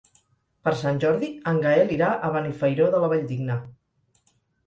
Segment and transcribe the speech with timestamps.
[0.67, 3.59] Per Sant Jordi en Gaël irà a Benifairó de la Valldigna.